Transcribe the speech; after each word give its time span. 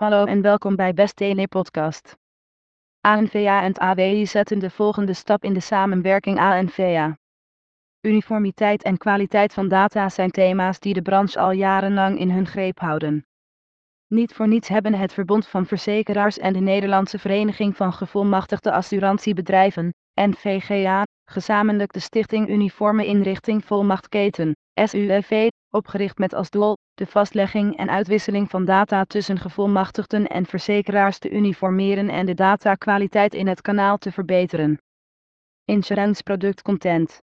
Hallo 0.00 0.24
en 0.24 0.42
welkom 0.42 0.76
bij 0.76 0.92
Best 0.92 1.16
Tele 1.16 1.48
Podcast. 1.48 2.16
ANVA 3.00 3.62
en 3.62 3.78
AWI 3.78 4.26
zetten 4.26 4.58
de 4.58 4.70
volgende 4.70 5.14
stap 5.14 5.44
in 5.44 5.52
de 5.52 5.60
samenwerking 5.60 6.38
ANVA. 6.38 7.18
Uniformiteit 8.00 8.82
en 8.82 8.96
kwaliteit 8.96 9.52
van 9.52 9.68
data 9.68 10.08
zijn 10.08 10.30
thema's 10.30 10.78
die 10.78 10.94
de 10.94 11.02
branche 11.02 11.38
al 11.38 11.50
jarenlang 11.50 12.18
in 12.18 12.30
hun 12.30 12.46
greep 12.46 12.78
houden. 12.78 13.26
Niet 14.06 14.34
voor 14.34 14.48
niets 14.48 14.68
hebben 14.68 14.94
het 14.94 15.12
Verbond 15.12 15.46
van 15.46 15.66
Verzekeraars 15.66 16.38
en 16.38 16.52
de 16.52 16.60
Nederlandse 16.60 17.18
Vereniging 17.18 17.76
van 17.76 17.92
Gevolmachtigde 17.92 18.72
Assurantiebedrijven, 18.72 19.94
NVGA, 20.14 21.02
gezamenlijk 21.24 21.92
de 21.92 22.00
Stichting 22.00 22.48
Uniforme 22.48 23.06
Inrichting 23.06 23.64
Volmachtketen, 23.64 24.56
SUEV, 24.86 25.48
opgericht 25.70 26.18
met 26.18 26.32
als 26.32 26.50
doel 26.50 26.76
de 26.94 27.06
vastlegging 27.06 27.76
en 27.76 27.90
uitwisseling 27.90 28.50
van 28.50 28.64
data 28.64 29.04
tussen 29.04 29.38
gevolmachtigden 29.38 30.26
en 30.26 30.46
verzekeraars 30.46 31.18
te 31.18 31.30
uniformeren 31.30 32.08
en 32.08 32.26
de 32.26 32.34
datakwaliteit 32.34 33.34
in 33.34 33.46
het 33.46 33.60
kanaal 33.60 33.98
te 33.98 34.12
verbeteren. 34.12 34.78
Insurance 35.64 36.22
Product 36.22 36.62
Content 36.62 37.22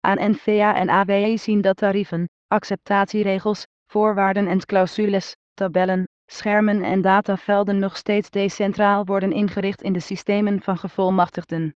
Aan 0.00 0.30
NVA 0.30 0.74
en 0.74 0.88
AWE 0.88 1.36
zien 1.36 1.60
dat 1.60 1.76
tarieven, 1.76 2.28
acceptatieregels, 2.46 3.66
voorwaarden 3.86 4.48
en 4.48 4.66
clausules, 4.66 5.36
tabellen, 5.54 6.08
schermen 6.26 6.82
en 6.82 7.00
datavelden 7.00 7.78
nog 7.78 7.96
steeds 7.96 8.30
decentraal 8.30 9.04
worden 9.04 9.32
ingericht 9.32 9.82
in 9.82 9.92
de 9.92 10.00
systemen 10.00 10.62
van 10.62 10.78
gevolmachtigden. 10.78 11.74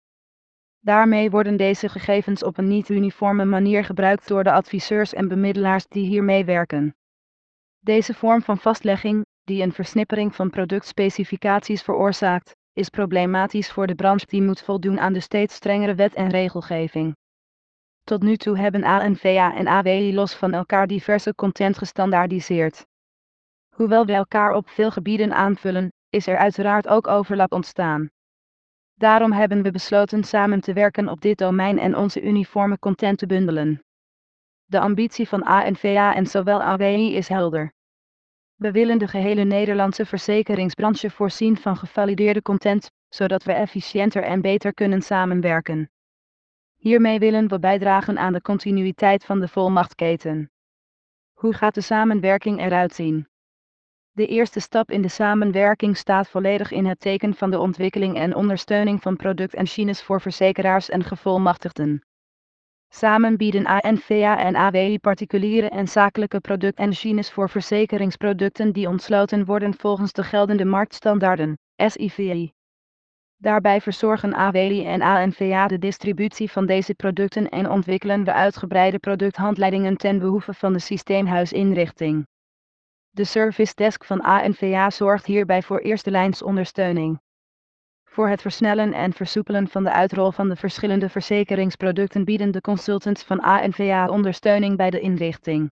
Daarmee 0.88 1.30
worden 1.30 1.58
deze 1.58 1.90
gegevens 1.90 2.44
op 2.44 2.58
een 2.58 2.68
niet-uniforme 2.68 3.45
manier 3.45 3.84
gebruikt 3.84 4.28
door 4.28 4.44
de 4.44 4.52
adviseurs 4.52 5.14
en 5.14 5.28
bemiddelaars 5.28 5.88
die 5.88 6.05
hiermee 6.05 6.45
werken. 6.45 6.95
Deze 7.80 8.14
vorm 8.14 8.41
van 8.41 8.58
vastlegging, 8.58 9.26
die 9.44 9.64
een 9.64 9.72
versnippering 9.72 10.36
van 10.36 10.50
productspecificaties 10.50 11.81
veroorzaakt, 11.81 12.55
is 12.73 12.90
problematisch 12.90 13.72
voor 13.72 13.88
de 13.88 13.95
branche 13.95 14.25
die 14.25 14.42
moet 14.42 14.62
voldoen 14.62 15.00
aan 15.00 15.14
de 15.14 15.20
steeds 15.20 15.56
strengere 15.56 15.95
wet 15.95 16.14
en 16.14 16.30
regelgeving. 16.30 17.16
Tot 18.03 18.22
nu 18.22 18.38
toe 18.38 18.58
hebben 18.58 18.84
ANVA 18.84 19.56
en 19.56 19.67
AWI 19.67 20.14
los 20.14 20.36
van 20.36 20.53
elkaar 20.53 20.88
diverse 20.88 21.36
content 21.36 21.78
gestandaardiseerd. 21.78 22.86
Hoewel 23.75 24.06
we 24.06 24.14
elkaar 24.14 24.53
op 24.53 24.69
veel 24.69 24.92
gebieden 24.92 25.34
aanvullen, 25.34 25.94
is 26.09 26.28
er 26.28 26.38
uiteraard 26.38 26.88
ook 26.88 27.08
overlap 27.08 27.52
ontstaan. 27.52 28.09
Daarom 28.98 29.31
hebben 29.31 29.62
we 29.62 29.72
besloten 29.72 30.23
samen 30.23 30.62
te 30.62 30.73
werken 30.73 31.09
op 31.09 31.22
dit 31.22 31.38
domein 31.38 31.80
en 31.80 31.95
onze 31.95 32.22
uniforme 32.22 32.80
content 32.80 33.17
te 33.17 33.26
bundelen. 33.26 33.84
De 34.66 34.80
ambitie 34.80 35.28
van 35.28 35.44
ANVA 35.44 36.16
en 36.16 36.26
zowel 36.26 36.62
AWI 36.62 37.16
is 37.16 37.28
helder. 37.28 37.73
We 38.56 38.72
willen 38.72 38.98
de 38.98 39.08
gehele 39.08 39.44
Nederlandse 39.44 40.06
verzekeringsbranche 40.06 41.09
voorzien 41.09 41.58
van 41.58 41.78
gevalideerde 41.78 42.42
content, 42.42 42.92
zodat 43.09 43.44
we 43.44 43.53
efficiënter 43.53 44.23
en 44.23 44.42
beter 44.42 44.73
kunnen 44.73 45.02
samenwerken. 45.02 45.90
Hiermee 46.75 47.20
willen 47.20 47.48
we 47.48 47.59
bijdragen 47.59 48.18
aan 48.18 48.34
de 48.34 48.42
continuïteit 48.42 49.25
van 49.25 49.40
de 49.40 49.48
volmachtketen. 49.48 50.52
Hoe 51.34 51.53
gaat 51.53 51.73
de 51.73 51.81
samenwerking 51.81 52.59
eruit 52.59 52.94
zien? 52.94 53.28
De 54.18 54.28
eerste 54.28 54.60
stap 54.60 54.92
in 54.92 55.02
de 55.02 55.08
samenwerking 55.08 55.98
staat 55.98 56.30
volledig 56.30 56.72
in 56.72 56.86
het 56.86 57.00
teken 57.00 57.34
van 57.34 57.52
de 57.52 57.60
ontwikkeling 57.60 58.16
en 58.16 58.36
ondersteuning 58.36 59.02
van 59.02 59.16
productengines 59.16 60.02
voor 60.02 60.22
verzekeraars 60.22 60.90
en 60.90 61.04
gevolmachtigden. 61.04 62.06
Samen 62.90 63.38
bieden 63.38 63.66
ANVA 63.66 64.38
en 64.38 64.56
AWI 64.56 65.00
particuliere 65.00 65.70
en 65.70 65.88
zakelijke 65.88 66.40
productengines 66.40 67.32
voor 67.32 67.50
verzekeringsproducten 67.50 68.72
die 68.74 68.88
ontsloten 68.88 69.46
worden 69.46 69.74
volgens 69.74 70.12
de 70.12 70.24
geldende 70.24 70.66
marktstandaarden, 70.66 71.58
SIVI. 71.76 72.52
Daarbij 73.36 73.81
verzorgen 73.81 74.34
AWI 74.34 74.86
en 74.86 75.02
ANVA 75.02 75.68
de 75.68 75.78
distributie 75.78 76.52
van 76.52 76.66
deze 76.66 76.94
producten 76.94 77.50
en 77.50 77.70
ontwikkelen 77.70 78.24
we 78.24 78.34
uitgebreide 78.34 79.00
producthandleidingen 79.00 79.97
ten 79.97 80.20
behoeve 80.20 80.53
van 80.53 80.74
de 80.74 80.80
systeemhuisinrichting. 80.80 82.25
De 83.17 83.23
service 83.23 83.75
desk 83.75 84.03
van 84.03 84.22
ANVA 84.22 84.89
zorgt 84.89 85.25
hierbij 85.25 85.61
voor 85.61 85.79
eerste 85.79 86.11
lijns 86.11 86.41
ondersteuning. 86.41 87.19
Voor 88.03 88.29
het 88.29 88.41
versnellen 88.41 88.94
en 88.94 89.13
versoepelen 89.13 89.67
van 89.67 89.83
de 89.83 89.91
uitrol 89.91 90.31
van 90.31 90.50
de 90.50 90.55
verschillende 90.55 91.09
verzekeringsproducten 91.09 92.25
bieden 92.25 92.51
de 92.51 92.61
consultants 92.61 93.23
van 93.23 93.39
ANVA 93.39 94.07
ondersteuning 94.07 94.78
bij 94.78 94.89
de 94.89 95.00
inrichting. 95.00 95.72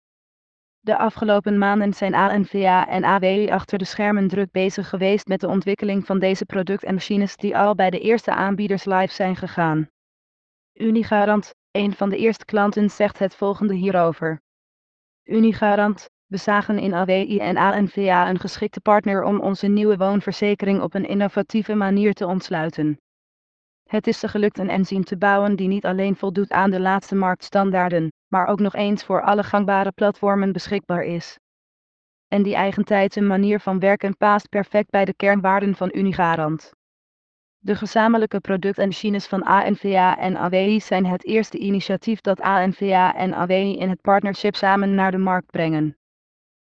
De 0.79 0.97
afgelopen 0.97 1.57
maanden 1.57 1.93
zijn 1.93 2.13
ANVA 2.13 2.87
en 2.87 3.03
AWI 3.03 3.49
achter 3.49 3.77
de 3.77 3.85
schermen 3.85 4.27
druk 4.27 4.51
bezig 4.51 4.89
geweest 4.89 5.27
met 5.27 5.39
de 5.39 5.47
ontwikkeling 5.47 6.05
van 6.05 6.19
deze 6.19 6.45
product 6.45 6.83
en 6.83 6.93
machines 6.93 7.35
die 7.35 7.57
al 7.57 7.75
bij 7.75 7.89
de 7.89 7.99
eerste 7.99 8.33
aanbieders 8.33 8.85
live 8.85 9.13
zijn 9.13 9.35
gegaan. 9.35 9.89
Unigarant, 10.73 11.55
een 11.71 11.93
van 11.93 12.09
de 12.09 12.17
eerste 12.17 12.45
klanten, 12.45 12.89
zegt 12.89 13.19
het 13.19 13.35
volgende 13.35 13.73
hierover. 13.73 14.41
Unigarant, 15.23 16.11
we 16.33 16.39
zagen 16.39 16.79
in 16.79 16.93
AWI 16.93 17.39
en 17.39 17.57
ANVA 17.57 18.29
een 18.29 18.39
geschikte 18.39 18.81
partner 18.81 19.23
om 19.23 19.39
onze 19.39 19.67
nieuwe 19.67 19.97
woonverzekering 19.97 20.81
op 20.81 20.93
een 20.93 21.05
innovatieve 21.05 21.75
manier 21.75 22.13
te 22.13 22.27
ontsluiten. 22.27 22.97
Het 23.89 24.07
is 24.07 24.19
ze 24.19 24.27
gelukt 24.27 24.57
een 24.57 24.69
enzym 24.69 25.03
te 25.03 25.17
bouwen 25.17 25.55
die 25.55 25.67
niet 25.67 25.85
alleen 25.85 26.15
voldoet 26.15 26.51
aan 26.51 26.69
de 26.69 26.79
laatste 26.79 27.15
marktstandaarden, 27.15 28.11
maar 28.27 28.47
ook 28.47 28.59
nog 28.59 28.75
eens 28.75 29.03
voor 29.03 29.21
alle 29.21 29.43
gangbare 29.43 29.91
platformen 29.91 30.51
beschikbaar 30.51 31.03
is. 31.03 31.39
En 32.27 32.43
die 32.43 32.55
eigentijds 32.55 33.17
manier 33.17 33.59
van 33.59 33.79
werken 33.79 34.17
past 34.17 34.49
perfect 34.49 34.89
bij 34.89 35.05
de 35.05 35.15
kernwaarden 35.15 35.75
van 35.75 35.89
Unigarant. 35.93 36.71
De 37.59 37.75
gezamenlijke 37.75 38.39
productengines 38.39 39.27
van 39.27 39.43
ANVA 39.43 40.17
en 40.17 40.37
AWI 40.37 40.79
zijn 40.79 41.05
het 41.05 41.25
eerste 41.25 41.57
initiatief 41.57 42.21
dat 42.21 42.41
ANVA 42.41 43.15
en 43.15 43.33
AWI 43.33 43.77
in 43.77 43.89
het 43.89 44.01
partnership 44.01 44.55
samen 44.55 44.95
naar 44.95 45.11
de 45.11 45.17
markt 45.17 45.51
brengen. 45.51 45.97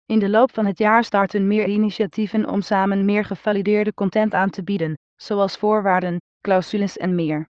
In 0.08 0.20
de 0.20 0.30
loop 0.30 0.54
van 0.54 0.66
het 0.66 0.78
jaar 0.78 1.04
starten 1.04 1.48
meer 1.48 1.68
initiatieven 1.68 2.50
om 2.50 2.62
samen 2.62 3.06
meer 3.06 3.26
gevalideerde 3.26 3.94
content 3.94 4.34
aan 4.34 4.50
te 4.50 4.64
bieden, 4.64 4.98
zoals 5.16 5.58
voorwaarden, 5.58 6.22
clausules 6.42 6.98
en 6.98 7.16
meer. 7.16 7.50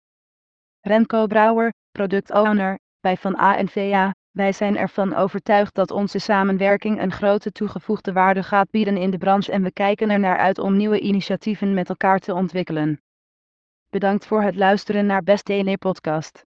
Remco 0.81 1.27
Brouwer, 1.27 1.73
product 1.91 2.31
owner 2.31 2.79
bij 2.99 3.17
Van 3.17 3.35
ANVA, 3.35 4.13
wij 4.31 4.51
zijn 4.51 4.77
ervan 4.77 5.15
overtuigd 5.15 5.75
dat 5.75 5.91
onze 5.91 6.19
samenwerking 6.19 7.01
een 7.01 7.11
grote 7.11 7.51
toegevoegde 7.51 8.13
waarde 8.13 8.43
gaat 8.43 8.69
bieden 8.69 8.97
in 8.97 9.09
de 9.09 9.17
branche 9.17 9.51
en 9.51 9.63
we 9.63 9.71
kijken 9.71 10.09
er 10.09 10.19
naar 10.19 10.37
uit 10.37 10.57
om 10.57 10.77
nieuwe 10.77 10.99
initiatieven 10.99 11.73
met 11.73 11.89
elkaar 11.89 12.19
te 12.19 12.33
ontwikkelen. 12.33 13.01
Bedankt 13.89 14.25
voor 14.25 14.41
het 14.41 14.55
luisteren 14.55 15.05
naar 15.05 15.23
Best 15.23 15.45
Tele 15.45 15.77
Podcast. 15.77 16.46